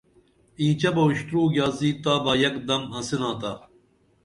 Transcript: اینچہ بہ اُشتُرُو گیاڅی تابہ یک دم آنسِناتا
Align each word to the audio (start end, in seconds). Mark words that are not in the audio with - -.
اینچہ 0.59 0.89
بہ 0.95 1.01
اُشتُرُو 1.07 1.41
گیاڅی 1.53 1.89
تابہ 2.03 2.33
یک 2.41 2.55
دم 2.67 2.81
آنسِناتا 2.97 3.51